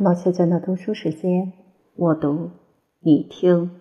[0.00, 1.52] 毛小娟的读书时间，
[1.96, 2.50] 我读
[3.00, 3.72] 你听。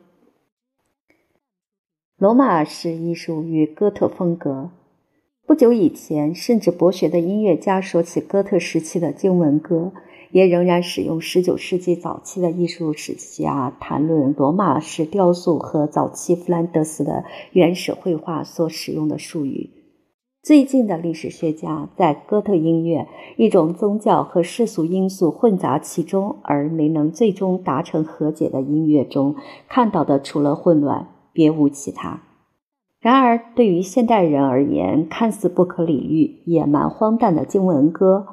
[2.18, 4.72] 罗马式艺术与哥特风格。
[5.46, 9.92] 不久以前，甚至博学的音乐家说起哥特时期的经文歌，
[10.32, 19.70] 也仍然使用十九世纪早期的艺术史家谈论罗马式雕塑和早期弗兰德斯的原始绘画所使用的术语。
[20.48, 29.36] 最近的历史学家在哥特音乐一种宗教和世俗因素混杂其中而没能最终达成和解的音乐中
[29.68, 32.22] 看到的，除了混乱，别无其他。
[33.02, 38.28] 然而，对于现代人而言，看似不可理喻、野蛮、荒诞的经文歌，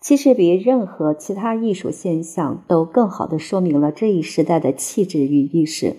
[0.00, 5.96] 其实比任何其他艺术现象都更好地说明了这一时代的气质与意识。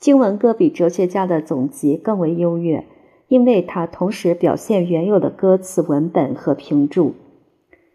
[0.00, 2.86] 经文歌比哲学家的总集更为优越。
[3.28, 7.14] 因为它同时表现原有的歌词文本和评注。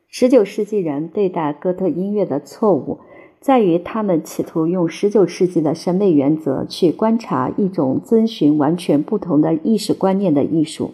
[0.07, 2.99] 十九世纪人对待哥特音乐的错误，
[3.39, 10.91] 在于他们企图用十九世纪的审美原则去观察一种遵循完全不同的意识观念的艺术。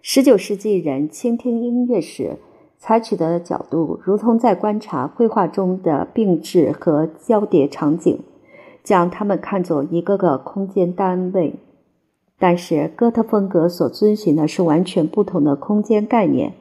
[0.00, 2.36] 十九世纪人倾听音乐时
[2.78, 8.20] 采取的角度，如同在观察绘画中的并置和交叠场景，
[8.82, 11.56] 将它们看作一个个空间单位。
[12.38, 16.54] 但是，哥特风格所遵循的是完全不同的空间概念、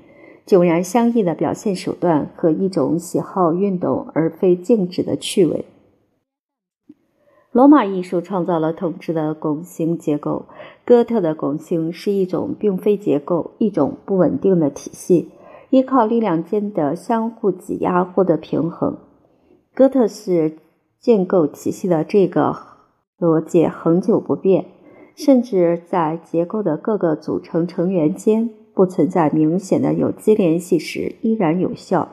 [0.48, 5.66] 迥然相异的表现手段和一种喜好运动而非静止的趣味。
[7.52, 10.46] 罗马艺术创造了统治的拱形结构，
[10.84, 15.30] 哥特的拱形是一种并非结构、一种不稳定的体系，
[15.70, 18.98] 依靠力量间的相互挤压获得平衡。
[19.76, 20.58] 哥特式
[21.00, 22.56] 建构体系的这个
[23.20, 24.66] 逻辑恒久不变。
[25.18, 32.08] 甚至在结构的各个组成成员间不存在明显的有机联系时，依然有效。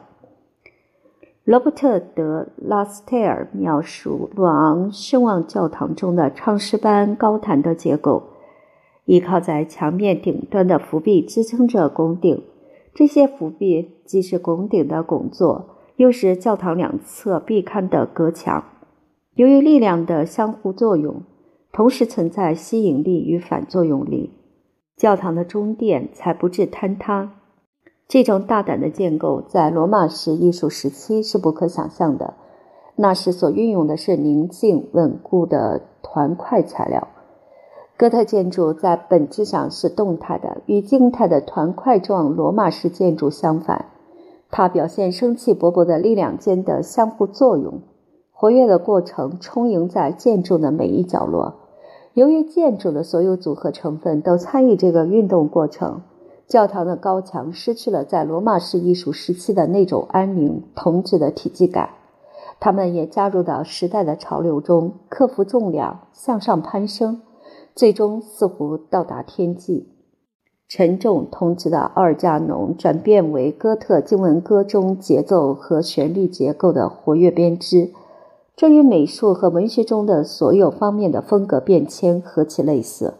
[1.44, 8.22] 罗伯特·德拉斯泰尔描述鲁昂圣望教堂中的唱诗班高台的结构，
[9.04, 12.42] 依靠在墙面顶端的扶壁支撑着拱顶，
[12.94, 18.64] 这些扶壁既是拱顶的拱座，又是教堂两侧壁龛的隔墙。
[19.34, 21.22] 由于力量的相互作用。
[21.74, 24.30] 同时存在吸引力与反作用力，
[24.96, 27.32] 教堂的中殿才不致坍塌。
[28.06, 32.34] 这种大胆的建构在罗马式艺术时期是不可想象的。
[32.94, 37.08] 那时所运用的是宁静稳固的团块材料。
[37.96, 43.86] 哥特建筑在本质上是动态的，与静态的团块状罗马式建筑相反。
[44.48, 47.80] 它表现生气勃勃的力量间的相互作用，
[48.30, 51.62] 活跃的过程充盈在建筑的每一角落。
[52.14, 56.02] 由于建筑的所有组合成分都参与这个运动过程，
[56.46, 61.90] 教堂的高墙失去了在罗马式艺术时期的那种安宁、统治的体积感。
[62.60, 67.20] 它们也加入到时代的潮流中，克服重量，向上攀升，
[67.74, 69.88] 最终似乎到达天际。
[70.68, 77.90] 沉重统治的奥尔加农转变为哥特经文歌中节奏和旋律结构的活跃编织。
[78.56, 83.14] 这与美术和文学中的所有方面的风格变迁何其类似！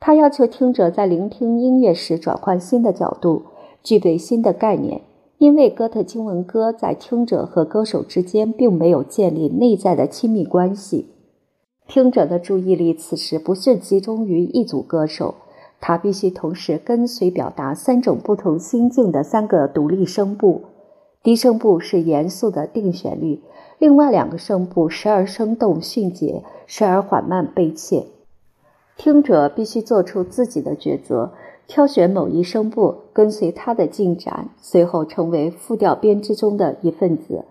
[0.00, 3.42] 他要求听者在聆听音乐时转换新的角度，
[3.84, 5.02] 具备新的概念，
[5.38, 11.06] 因为哥特经文歌在听者和歌手之间并没有建立内在的亲密关系。
[11.86, 15.36] 听者的注意力此时不是集中于一组歌手，
[15.80, 20.62] 他必须同时跟随表达三种不同心境的三个独立声部。
[21.22, 23.40] 低声部是严肃的定旋律。
[23.78, 28.06] 另外两个声部时而生动迅捷，时而缓慢悲切。
[28.96, 31.32] 听者必须做出自己的抉择，
[31.68, 37.44] 挑选某一声部，跟随它的进展，随后成为复调编织中的一份子。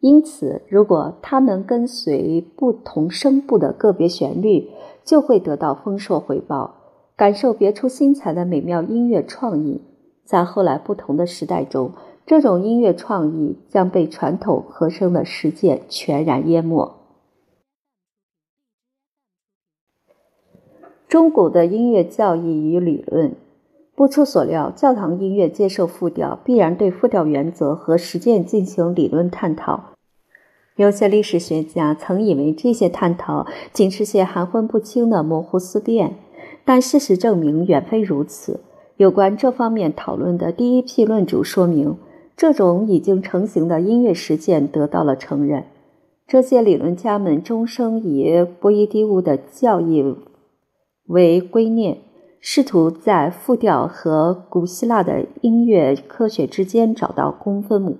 [0.00, 4.70] 因此，如果他能跟随不同声部的个别旋律，
[5.04, 6.76] 就会得到丰硕回报，
[7.16, 9.82] 感受别出心裁的美妙音乐创意。
[10.24, 11.92] 在后来不同的时代中。
[12.26, 16.96] 这种音乐创意将被传统和声的实践全然淹没。
[21.08, 23.36] 中古的音乐教义与理论，
[23.94, 29.92] 不出所料，教堂音乐接受复调，必然对复调原则和实践进行理论探讨。
[30.74, 36.16] 有些历史学家曾以为这些探讨仅是些含混不清的模糊思辨，
[36.64, 38.60] 但事实证明远非如此。
[38.96, 41.96] 有关这方面讨论的第一批论主说明。
[42.36, 45.64] 这种已经成型的音乐实践得到了承认。
[46.26, 50.16] 这些理论家们终生以波伊蒂乌的教义
[51.06, 51.96] 为圭臬，
[52.40, 57.96] 试图在复调和古希腊的音乐科学之间找到公分母。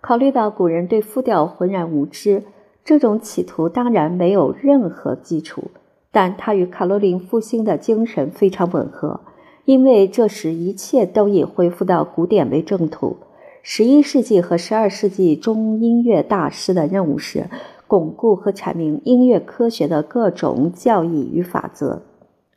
[0.00, 2.44] 考虑到古人对复调浑然无知，
[2.84, 5.64] 这种企图当然没有任何基础。
[6.10, 9.20] 但它与卡罗琳复兴的精神非常吻合，
[9.66, 13.16] 因为这时一切都已恢复到古典为正途。
[13.62, 17.46] 十一世纪和十二世纪中音乐大师的任务是
[17.86, 22.02] 巩固和阐明音乐科学的各种教义与法则，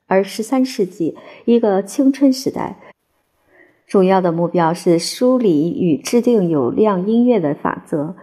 [0.08, 1.16] 而十三世纪
[1.46, 2.80] 一个青春时代，
[3.88, 8.16] 主要的目标是梳理与制定有量音乐的法则。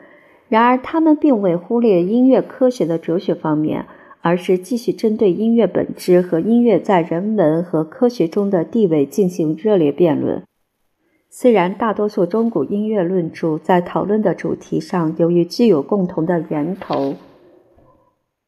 [0.49, 3.87] 然而，他们并未忽略音乐科学的哲学方面。
[4.21, 10.43] 而是继续针对音乐本质和音乐在人文和科学中的地位进行热烈辩论。
[11.31, 17.15] 虽然大多数中古音乐论著在讨论的主题上由于具有共同的源头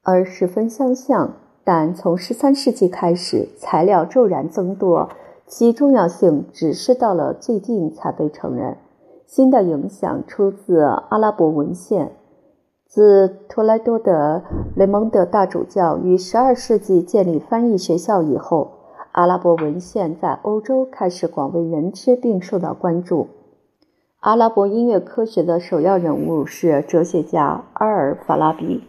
[0.03, 5.11] 而十分相像，但从十三世纪开始，材料骤然增多，
[5.47, 8.79] 其重要性只是到了最近才被承认。
[9.27, 12.13] 新的影响出自阿拉伯文献。
[12.87, 14.43] 自托莱多的
[14.75, 18.73] 雷蒙德大主教于12世纪建立翻译学校以后，
[19.13, 23.27] 阿拉伯文献在欧洲开始广为人知并受到关注。
[24.21, 28.83] 阿拉伯音乐科学的首要人物是哲学家阿尔法拉比，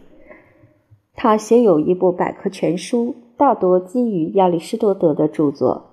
[1.15, 5.83] 他写有一部百科全书，大多基于亚里士多德的著作。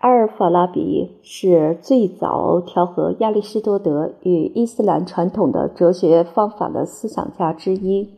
[0.00, 8.14] 阿尔法拉比是最早调和亚里士多德与伊斯兰传统的哲学方法的思想家之一。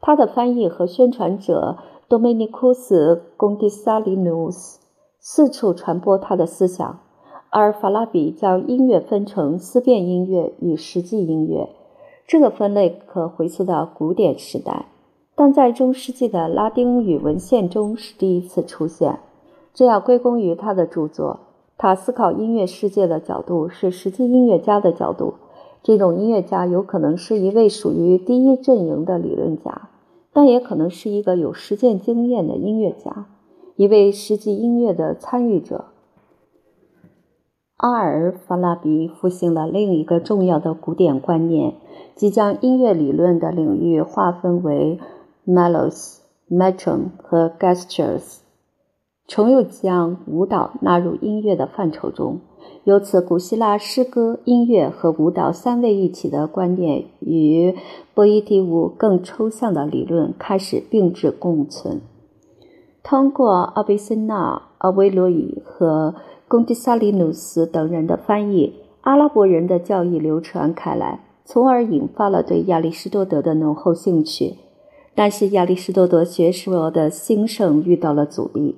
[0.00, 1.78] 他的翻译和宣传者
[2.12, 4.80] 多梅尼库斯·贡迪萨里努斯
[5.18, 7.00] 四处传播他的思想。
[7.48, 11.70] 而法拉比将音乐分成思辨音乐与实际音乐，
[12.26, 14.84] 这个分类可回溯到古典时代，
[15.34, 19.20] 但在中世纪的拉丁语文献中是第一次出现。
[19.72, 21.40] 这要归功于他的著作。
[21.78, 25.36] 他思考音乐世界的角度是实际音乐家的角度。
[25.82, 29.88] 这种音乐家有可能是一位属于第一阵营的理论家，
[30.32, 33.26] 但也可能是一个有实践经验的音乐家，
[33.76, 35.86] 一位实际音乐的参与者。
[37.76, 41.74] 阿尔法拉比复兴了另一个重要的古典观念，
[42.14, 45.00] 即将音乐理论的领域划分为
[45.44, 48.38] melos、metron 和 gestures。
[49.32, 52.40] 重又将舞蹈纳入音乐的范畴中，
[52.84, 57.74] 由此，古希腊诗歌、音乐和舞蹈三位一体的观念与
[58.12, 62.02] 波伊蒂乌更抽象的理论开始并置共存。
[63.02, 66.14] 通过阿贝森纳、阿维罗伊和
[66.46, 74.56] 贡迪萨里努斯等人的翻译，阿拉伯人的教义流传开来，从而引发了对亚里士多德的浓厚兴趣。
[75.14, 78.76] 但是，亚里士多德学说的兴盛遇到了阻力。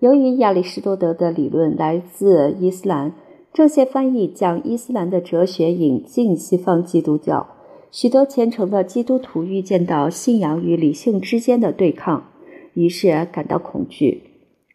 [0.00, 3.12] 由于亚里士多德的理论来自伊斯兰，
[3.52, 7.46] 这些翻译将伊斯兰的哲学引进西方基督教。
[7.90, 12.24] 许多虔诚的基督徒预见到信仰与理性之间的对抗，
[12.72, 14.22] 于是感到恐惧。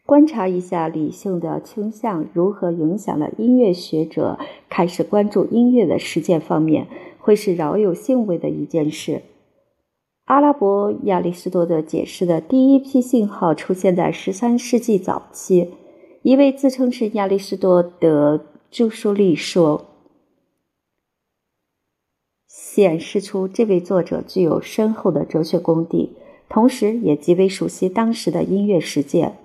[0.04, 4.38] 观察一下理性的倾向如何影响了音乐学者
[4.68, 6.86] 开始关注音乐的实践方面，
[7.18, 9.22] 会是饶有兴味的一件事。
[10.26, 15.70] 阿拉伯亚里士多德解释的第一批信号出现在十三世纪早期。
[16.22, 19.86] 一位自称是亚里士多德著书立说，
[22.48, 26.16] 显示出这位作者具有深厚的哲学功底，
[26.48, 29.36] 同时也极为熟悉当时的音乐实践。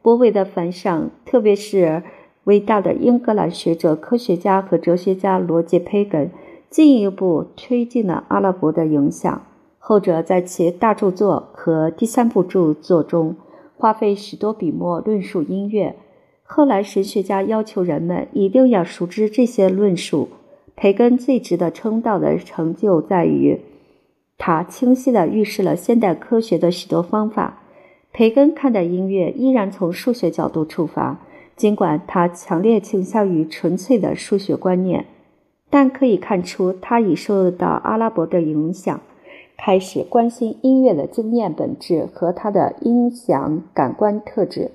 [0.00, 2.02] 波维的凡上，特别是
[2.44, 6.30] 伟大的英格兰学者、科学家和哲学家罗杰·培根，
[6.70, 9.42] 进一步推进了阿拉伯的影响。
[9.90, 13.34] 后者在其大著作和第三部著作中
[13.76, 15.96] 花费许多笔墨论述音乐。
[16.44, 20.28] 后来神学家要求人们一定要熟知这些论述。
[20.76, 23.58] 培根最值得称道的成就在于，
[24.38, 27.58] 他清晰地预示了现代科学的许多方法。
[28.12, 31.18] 培根看待音乐依然从数学角度出发，
[31.56, 35.06] 尽管他强烈倾向于纯粹的数学观念，
[35.68, 39.00] 但可以看出他已受到阿拉伯的影响。
[39.62, 44.70] 开始关心音乐的经验本质和它的音响感官特质。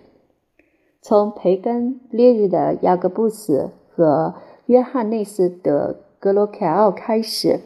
[1.02, 4.36] 从培根、列日的雅各布斯和
[4.68, 7.62] 约翰内斯的格罗凯奥开始，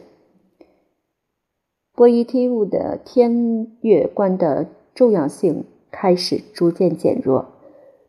[1.94, 7.48] 波伊提乌的天乐观的重要性开始逐渐减弱。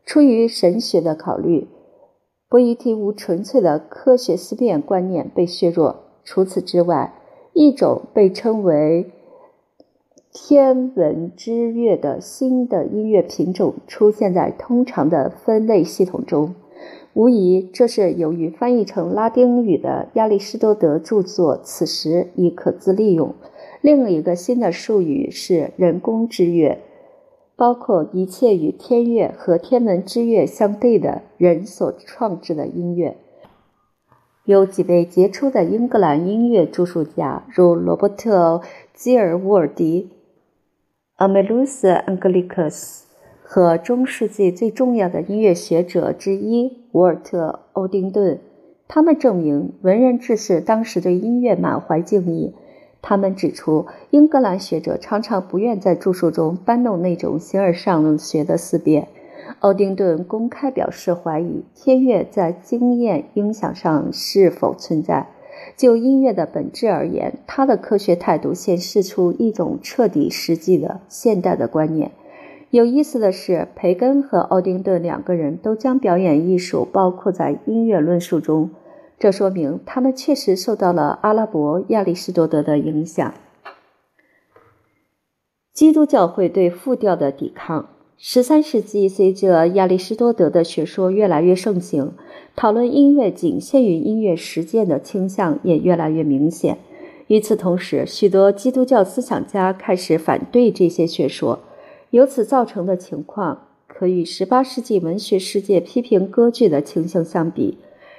[0.06, 1.68] 出于神学的考虑，
[2.48, 5.96] 波伊提乌纯粹的科学思辨观念被削弱。
[6.24, 7.12] 除此之外，
[7.52, 9.10] 一种被称为
[10.32, 16.54] 天文之乐的新的音乐品种出现在通常的分类系统中，
[17.12, 23.34] 无疑，这是由于翻译成拉丁语的亚里士多德著作此时已可自利用。
[23.82, 26.78] 另一个新的术语是“人工之乐”，
[27.54, 33.18] 包括一切与天乐和天文之乐相对的人所创制的音乐。
[34.44, 38.56] 有几位杰出的英格兰音乐著述家，如罗伯特·
[38.92, 40.10] 基尔沃尔迪
[41.16, 43.02] （Amelus Anglicus）
[43.44, 48.40] 和中世纪最重要的音乐学者之一沃尔特·欧丁顿。
[48.88, 52.52] 他们证明文人志士当时对音乐满怀敬意。
[53.00, 59.06] 他们指出，英格兰学者常常不愿在著述中搬弄那种形而上学的思辨。
[59.60, 65.28] 奥丁顿公开表示怀疑天乐在经验影响上是否存在。
[65.76, 72.10] 就音乐的本质而言，他的科学态度显示出一种彻底实际的现代的观念。
[72.70, 78.70] 有意思的是，培根和奥丁顿两个人都将表演艺术包括在音乐论述中，
[79.18, 83.32] 这说明他们确实受到了阿拉伯亚里士多德的影响。
[85.72, 87.88] 基督教会对复调的抵抗。
[88.24, 92.12] 十三世纪，随着亚里士多德的学说越来越盛行，
[92.54, 96.78] 讨论音乐仅限于音乐实践的倾向也越来越明显。
[97.26, 101.58] 与此同时，许多基督教思想家开始反对这些学说。
[102.10, 107.78] 由此造成的情况，可与十八世纪文学世界批评歌剧的情形相比。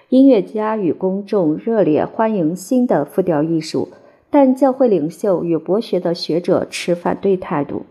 [0.10, 3.88] 音乐家与公众热烈欢迎新的复调艺术，
[4.29, 7.83] 但教会领袖与博学的学者持反对态度。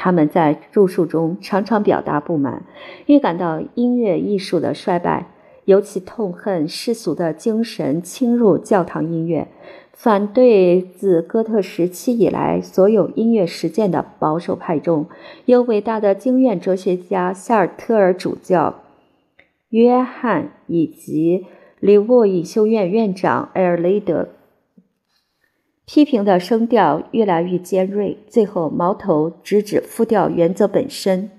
[0.00, 2.62] 他们在著述中常常表达不满，
[3.06, 5.26] 预感到音乐艺术的衰败，
[5.64, 9.48] 尤其痛恨世俗的精神侵入教堂音乐，
[9.92, 15.06] 反对自哥特时期以来所有音乐实践的保守派中
[15.46, 18.82] 有伟大的经验哲学家夏尔特尔主教
[19.70, 21.46] 约翰以及
[21.80, 24.28] 里沃隐修院院长埃尔雷德。
[25.88, 31.30] 批评的声调越来越尖锐，最后矛头直指复调原则本身。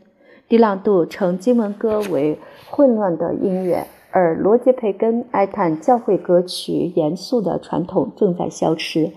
[0.48, 2.36] 迪朗度称经文歌为
[2.68, 9.12] 混乱的音乐，而罗杰·培根哀叹教会歌曲严肃的传统正在消失，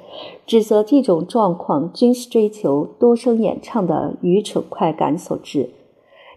[0.46, 5.70] 指责这种状况均是追求多声演唱的愚蠢快感所致。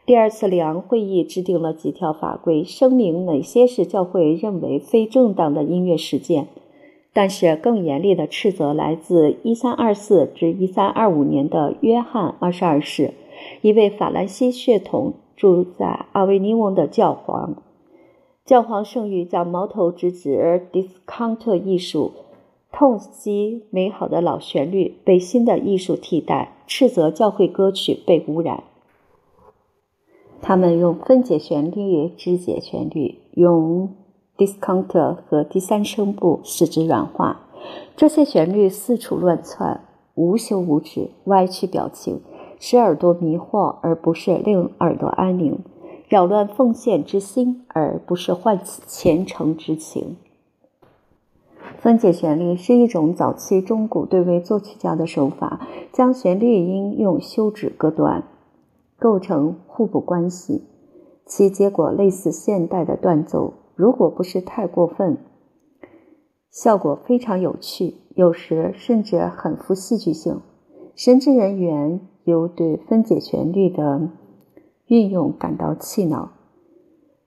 [0.06, 6.48] 第二次里昂会议制定了几条法规，声明哪些是教会认为非正当的音乐实践。
[7.18, 13.14] 但是，更严厉的斥责来自1324至1325年的约翰二十二世，
[13.62, 17.64] 一位法兰西血统、住在阿维尼翁的教皇。
[18.44, 22.12] 教皇圣谕将矛头直指 discount 艺术，
[22.74, 28.66] 痛惜美好的老旋律被新的艺术替代，斥责教会歌曲被污染。
[30.42, 33.96] 他们用分解旋律肢解旋律，用。
[34.38, 37.42] Discounter 和第三声部使之软化，
[37.96, 39.82] 这些旋律四处乱窜，
[40.14, 42.22] 无休无止，歪曲表情，
[42.60, 45.60] 使耳朵迷惑，而不是令耳朵安宁；
[46.08, 50.18] 扰乱奉献之心，而不是唤起虔诚之情。
[51.78, 58.24] 分解旋律是一种早期中古对位作曲家的手法，将旋律音用休止割断，
[58.98, 60.64] 构成互补关系，
[61.26, 63.54] 其结果类似现代的断奏。
[63.76, 65.18] 如果不是太过分，
[66.50, 70.40] 效果非常有趣，有时甚至很富戏剧性。
[70.96, 74.10] 神职人员由对分解旋律的
[74.88, 76.32] 运用感到气恼，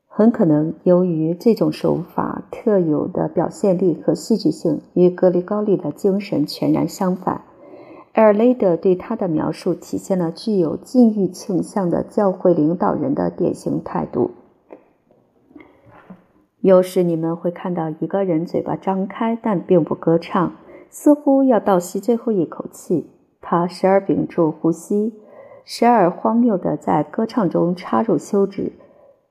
[0.07, 7.43] 很可能由于这种手法特有的表现力和戏剧性与格里高利的精神全然相反。
[8.15, 14.31] 埃尔雷德对他的描述体现了具有禁欲倾向的教会领导人的典型态度。
[16.61, 20.53] 有时你们会看到一个人嘴巴张开，但并不歌唱，
[20.91, 23.11] 似乎要倒吸最后一口气。
[23.41, 25.15] 他时而屏住呼吸，
[25.65, 28.73] 时而荒谬地在歌唱中插入休止，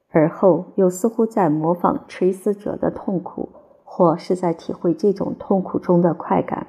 [0.09, 3.49] 而后又似乎在模仿垂死者的痛苦，
[3.83, 6.67] 或是在体会这种痛苦中的快感。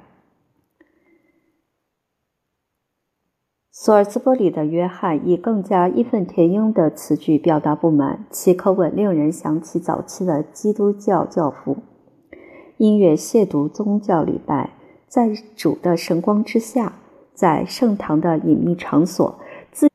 [3.81, 11.77] 索尔兹伯里的约翰以更加义愤填膺的词句表达不满，其口吻令人想起早期的基督教教父。
[12.79, 14.71] 音乐亵渎宗教礼拜，
[15.07, 16.95] 在主的神光之下，
[17.33, 19.39] 在圣堂的隐秘场所，
[19.73, 19.89] 恣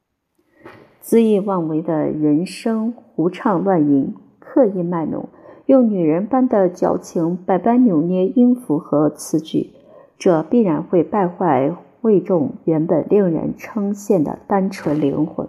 [1.03, 5.27] 恣意妄为的人声胡唱乱吟，刻意卖弄，
[5.65, 9.71] 用女人般的矫情百般扭捏音符和词句，
[10.17, 11.75] 这必然会败坏。
[12.03, 15.47] 会众原本令人称羡的单纯灵魂。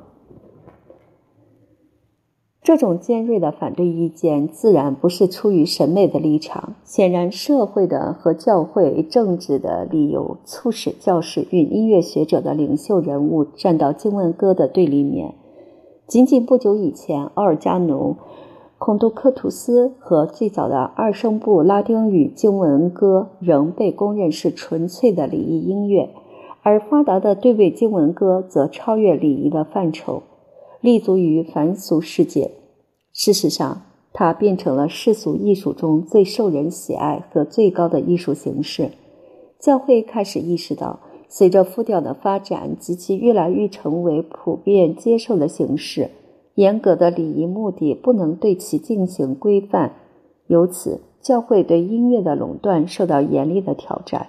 [2.63, 6.77] 这种尖锐的反对意见自然不是出于审美的立场。
[6.85, 15.35] 显然，社会的和教会政治的理由促使教士与音乐学者的领袖人物站到经文歌的对立面。
[16.07, 18.17] 仅仅不久以前，奥尔加农、
[18.79, 26.11] 孔杜克图斯和最早的二声部拉丁语经文歌仍被公认是纯粹的礼仪音乐，
[26.65, 30.23] 而发达的对位经文歌则超越礼仪的范畴。
[30.81, 32.53] 立足于凡俗世界，
[33.13, 33.83] 事实上，
[34.15, 38.91] 它变成了世俗艺术中最受人喜爱和最高的艺术形式。
[39.59, 46.11] 教会开始意识到，随着复调的发展及其越来越成为普遍接受的形式，
[46.55, 49.93] 严格的礼仪目的不能对其进行规范，
[50.47, 54.29] 由此，教会对音乐的垄断受到严厉的挑战。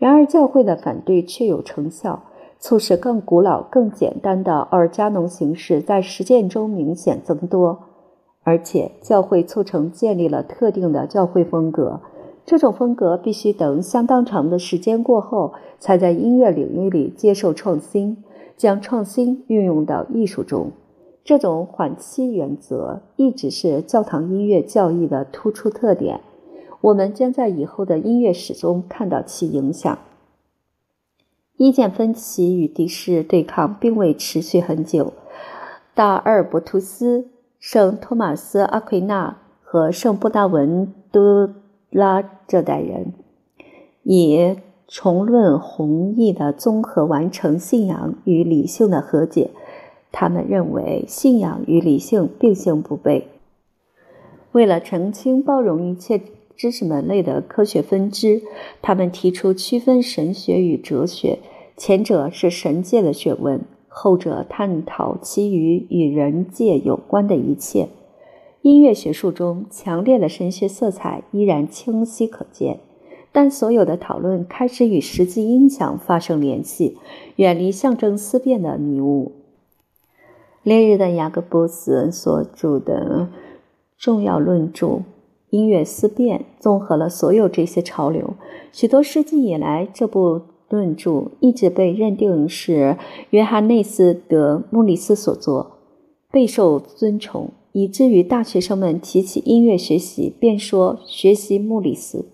[0.00, 2.24] 然而，教会的反对却有成效。
[2.58, 7.78] 促使更古老、更简单的奥尔加农形式在实践中明显增多，
[8.42, 12.00] 而且教会促成建立了特定的教会风格。
[12.44, 18.22] 这种风格必须等相当长的时间过后，才在音乐领域里接受创新，
[18.58, 20.70] 将创新运用到艺术中。
[21.24, 26.20] 这种缓期原则一直是教堂音乐教义的突出特点。
[26.82, 29.98] 我们将在以后的音乐史中看到其影响。
[31.58, 35.12] 意见分歧与敌视对抗并未持续很久。
[35.94, 41.50] 大阿尔伯图斯、圣托马斯·阿奎那和圣布达文多
[41.90, 43.12] 拉这代人，
[44.02, 44.56] 以
[44.88, 49.50] 重论弘毅的综合完成信仰与理性的和解。
[50.10, 53.24] 他们认为信仰与理性并行不悖。
[54.52, 56.22] 为了澄清包容一切。
[56.60, 58.42] 知识门类的科学分支，
[58.82, 61.38] 他们提出区分神学与哲学，
[61.74, 67.88] 前者是神界的学问，后者探讨其余与人界有关的一切。
[68.60, 72.80] 音乐学术中强烈的神学色彩依然清晰可见，
[73.32, 76.98] 但所有的讨论开始与实际音响发生联系，
[77.36, 79.32] 远离象征思辨的迷雾。
[80.62, 83.30] 烈日的雅各布斯所著的
[83.96, 85.00] 重要论著。
[85.50, 88.34] 音乐思辨综合了所有这些潮流。
[88.72, 92.96] 许多世纪以来，这部论著一直被认定是
[93.30, 95.78] 约翰内斯·德·穆里斯所作，
[96.30, 102.26] 备受尊崇，以至于大学生们提起音乐学习，便说学习穆里斯。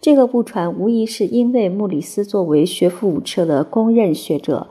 [0.00, 4.68] 这个误传无疑是因为穆里斯作为学富五车的公认学者，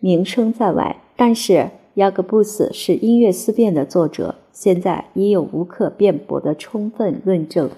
[0.00, 0.96] 名声在外。
[1.16, 4.34] 但是雅各布斯是音乐思辨的作者。
[4.52, 7.70] 现在已有无可辩驳的充分论证。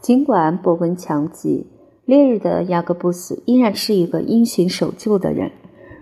[0.00, 1.66] 尽管博闻强记，
[2.06, 5.52] 烈日的雅各布斯依然是一个因循守旧的人。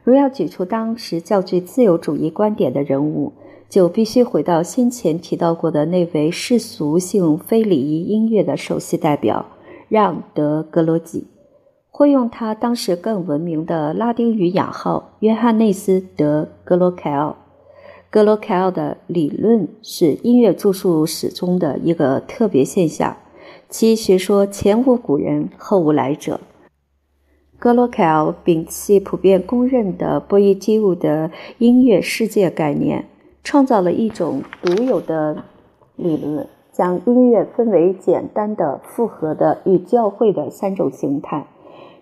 [0.05, 3.33] 如要举出当时较具自由主义观点的人物，
[3.69, 9.45] 就必须回到先前提到过的那位世俗性非礼仪音乐的首席代表
[9.89, 11.27] 让·德·格罗吉，
[11.91, 17.37] 或用他当时更闻名的拉丁语雅号约翰内斯·德·格罗凯奥。
[18.11, 23.19] 格罗凯奥的理论是音乐著述史中的一个特别现象，
[23.69, 26.41] 其学说前无古人后无来者。
[27.59, 33.05] 格罗凯奥摒弃普遍公认的波伊基物的音乐世界概念，
[33.45, 35.45] 创造了一种独有的
[35.97, 41.47] 理论，将音乐分为简单的、复合的与教会的三种形态。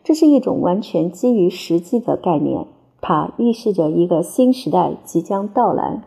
[0.05, 2.69] 这是一种完全基于实际的概念。
[3.01, 6.03] 它预示着一个新时代即将到来。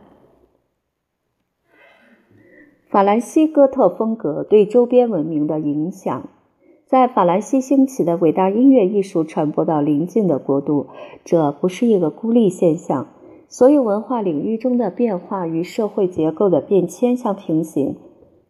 [2.89, 6.27] 法兰西哥特风格对周边文明的影响，
[6.87, 10.87] 在法兰西兴起的伟大音乐艺术传播到邻近的国度，
[11.23, 13.07] 这不是一个孤立现象。
[13.47, 17.95] 所有文化领域中的变化与社会结构的变迁相平行。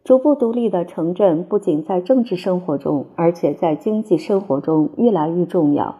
[0.04, 5.98] 逐步独立的城镇不仅在政治生活中，而且在经济生活中越来越重要。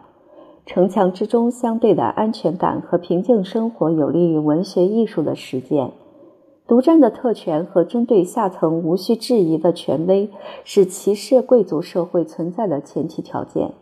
[0.70, 5.90] 城墙之中相对的安全感和平静生活，有利于文学艺术的实践。
[6.68, 10.30] 独占的特权和针对下层无需质疑的权威，
[10.62, 13.72] 是骑士贵族社会存在的前提条件。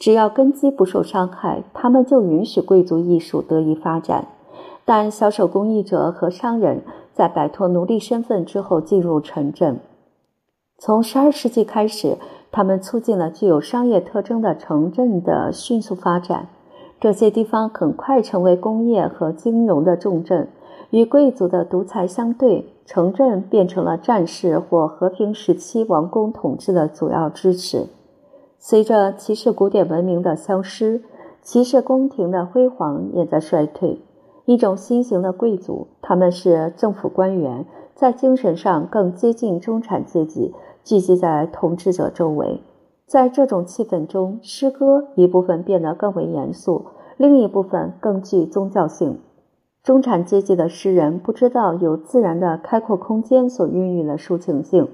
[0.00, 4.26] 只要根基不受伤害，他们就允许贵族艺术得以发展。
[4.84, 9.78] 但小手工艺者和商人在摆脱奴隶身份之后进入城镇。
[10.76, 12.16] 从十二世纪开始。
[12.52, 16.48] 他们促进了具有商业特征的城镇的迅速发展，
[17.00, 20.48] 这些地方很快成为工业和金融的重镇。
[20.90, 27.86] 与贵族的独裁相对，城镇变成了战士或和平时期王公统治的主要支持。
[28.58, 31.02] 随着骑士古典文明的消失，
[31.40, 33.98] 骑士宫廷的辉煌也在衰退。
[34.44, 37.64] 一种新型的贵族，他们是政府官员，
[38.02, 42.60] 在精神上更接近中产阶级，聚集在统治者周围。
[43.06, 46.86] 在这种气氛中，诗歌一部分变得更为严肃，
[47.16, 49.20] 另一部分更具宗教性。
[49.84, 54.88] 中产阶级的诗人不知道有自然的开阔空间所孕育的抒情性，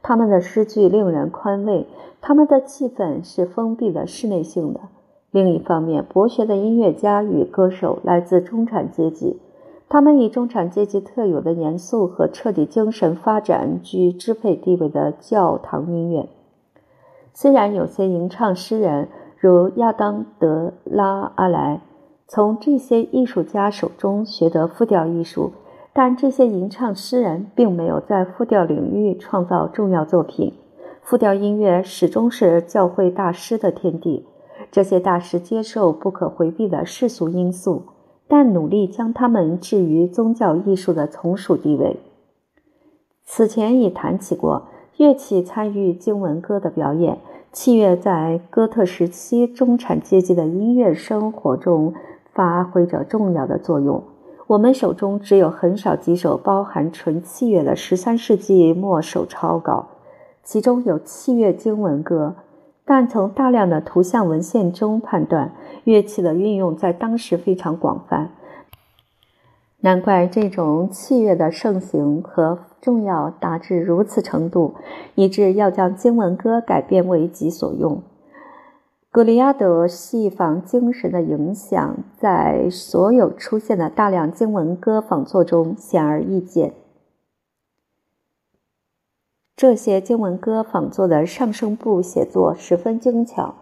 [0.00, 1.88] 他们的诗句令人宽慰，
[2.20, 4.78] 他们的气氛是封闭的室内性的。
[5.32, 9.40] 另一方面，博学的音乐家与歌手来自中产阶级，
[9.92, 16.30] 他们以中产阶级特有的严肃和彻底精神发展居支配地位的教堂音乐。
[17.34, 21.82] 虽然有些吟唱诗人如亚当·德拉阿莱
[22.26, 25.52] 从这些艺术家手中学得复调艺术，
[25.92, 30.54] 但这些吟唱诗人并没有在复调领域创造重要作品。
[31.02, 34.24] 复调音乐始终是教会大师的天地。
[34.70, 37.82] 这些大师接受不可回避的世俗因素，
[38.34, 41.98] 但努力将他们置于宗教艺术的从属地位。
[43.26, 47.18] 此前已谈起过，乐器参与经文歌的表演。
[47.52, 51.92] 器乐在哥特时期中产阶级的音乐生活中
[52.32, 54.02] 发挥着重要的作用。
[54.46, 59.88] 我们手中只有很少几首包含纯器乐的十三世纪末手抄稿，
[60.42, 62.34] 其中有器乐经文歌。
[62.84, 65.52] 但从大量的图像文献中判断，
[65.84, 68.30] 乐器的运用在当时非常广泛。
[69.80, 74.74] 难怪这种器乐的盛行和重要达至如此程度，
[75.14, 78.02] 以致要将经文歌改变为己所用。
[79.10, 86.72] 格里亚德戏仿精神的影响，在所有出现的大量经文歌仿作中显而易见。
[89.62, 93.54] 这些经文歌仿作的上声部写作十分精巧，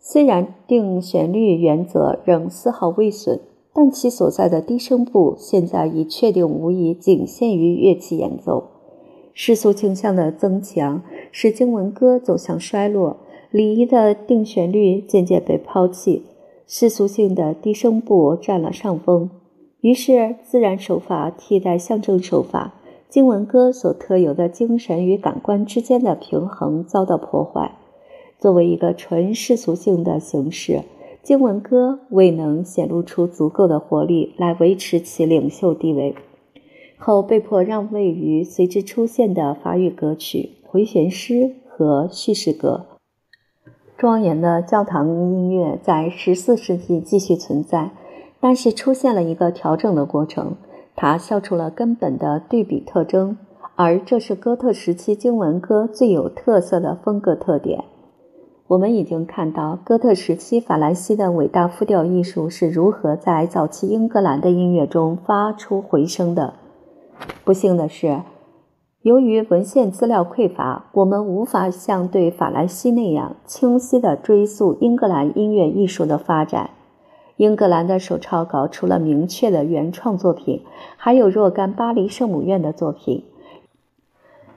[0.00, 3.38] 虽然定旋律原则仍丝毫未损，
[3.74, 8.64] 但其所在的低声部现在已确定无疑仅限于乐器演奏。
[9.34, 13.18] 世俗倾向的增强使经文歌走向衰落，
[13.50, 16.22] 礼仪的定旋律渐渐被抛弃，
[16.66, 19.28] 世俗性的低声部占了上风，
[19.82, 22.72] 于是自然手法替代象征手法。
[23.08, 27.76] 经文歌所特有的精神与感官之间的平衡遭到破坏。
[28.38, 30.82] 作为一个纯世俗性的形式，
[31.22, 36.14] 经文歌未能显露出足够的活力来维持其领袖地位，
[36.98, 42.86] 后被迫让位于随之出现的法语歌曲、回旋诗和叙事歌。
[43.96, 47.92] 庄严的教堂音乐在14世纪继续存在，
[48.40, 50.56] 但是出现了一个调整的过程。
[50.96, 53.36] 它消除了根本的对比特征，
[53.74, 57.84] 而这是哥特时期经文歌最有特色的风格特点。
[58.68, 66.54] 我们已经看到哥特时期法兰西的伟大复调艺术是如何在早期英格兰的音乐中发出回声的。
[67.44, 68.22] 不幸的是，
[69.02, 76.70] 由于文献资料匮乏，我们无法像对法兰西那样清晰地追溯英格兰音乐艺术的发展。
[77.36, 80.62] 英格兰的手抄稿除了明确的原创作品，
[80.96, 83.24] 还有若干巴黎圣母院的作品，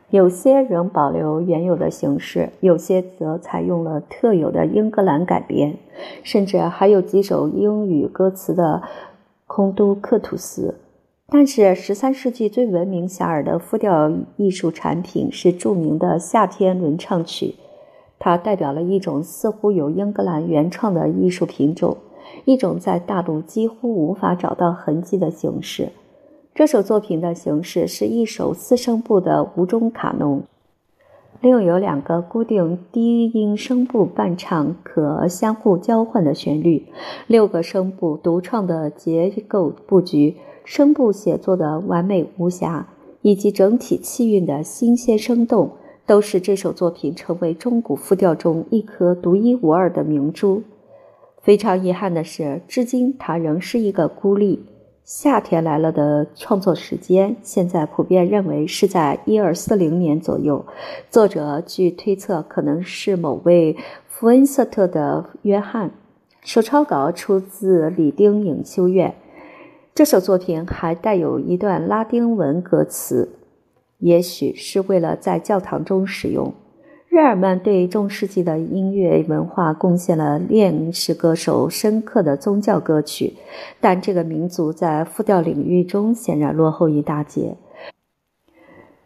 [0.10, 5.76] 有些仍保留原有的形式，有些则采用了特有的英格兰改编，
[6.24, 8.82] 甚至还有几首英语歌词的
[9.46, 10.76] 空都克图斯。
[11.28, 17.46] 但是，十三世纪最闻名遐迩的复调艺术产品是著名的《夏天轮唱曲》，
[18.18, 21.98] 它代表了一种似乎有英格兰原创的艺术品种。
[22.46, 25.90] 一种在大陆几乎无法找到痕迹的形式。
[26.56, 30.44] 这首作品的形式是一首四声部的无中卡农，
[31.40, 36.86] 另有两个固定低音声部伴唱可相互交换的旋律，
[37.28, 42.88] 六个声部独创的结构布局，声部写作的完美无瑕，
[43.22, 45.72] 以及整体气韵的新鲜生动，
[46.06, 50.64] 都使这首作品成为中古复调中一颗独一无二的明珠。
[51.50, 54.68] 非常遗憾的是，至今他仍是一个孤立。
[55.04, 60.64] 夏天来了的创作时间，现在普遍认为是在一二四零年左右。
[61.10, 63.76] 作者据推测可能是某位
[64.08, 65.90] 福恩瑟特的约翰。
[66.42, 69.16] 手抄稿出自里丁影修院。
[69.96, 73.28] 这首作品还带有一段拉丁文歌词，
[73.98, 76.54] 也许是为了在教堂中使用。
[77.10, 83.34] 日耳曼对中世纪的音乐文化贡献了炼式歌手深刻的宗教歌曲，
[83.82, 87.58] 但这个民族在复调领域中显然落后一大截。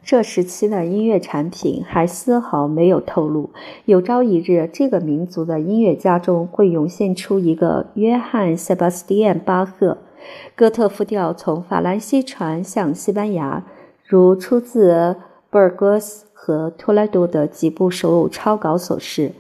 [0.04, 3.52] 这时期的音乐产品还丝毫没有透露，
[3.86, 10.00] 有朝一日这个民族的音乐家中会涌现出一个约翰·塞巴斯蒂安·巴赫，
[10.56, 13.63] 哥特复调从法兰西传向西班牙，
[14.06, 15.16] 如出自
[15.50, 19.32] 布尔戈斯和托莱多的几部手偶抄稿所示。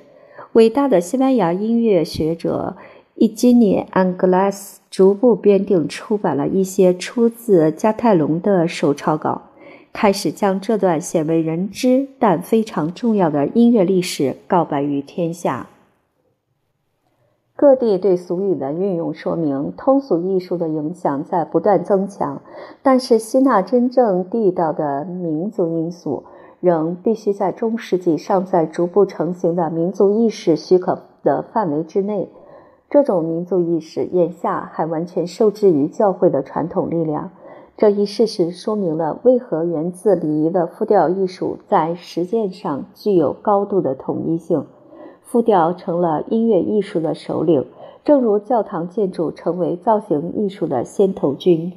[0.53, 2.77] 伟大的西班牙音乐学者
[3.15, 9.41] 伊基涅·安格拉斯逐步编订出版了一些出自加泰隆的手抄稿。
[9.91, 15.67] 开始将这段鲜为人知但非常重要的音乐历史告白于天下。
[17.57, 22.41] 各地对俗语的运用说明通俗艺术的影响在不断增强，
[22.81, 26.23] 但是吸纳真正地道的民族因素，
[26.63, 32.29] 仍必须在中世纪尚在逐步成型的民族意识许可的范围之内。
[32.89, 37.31] 这种民族意识眼下还完全受制于教会的传统力量。
[37.75, 44.65] 这一事实说明了为何源自礼仪的复调艺术在实践上具有高度的统一性。
[45.21, 47.65] 复调成了音乐艺术的首领，
[48.05, 51.73] 正如教堂建筑成为造型艺术的先头军。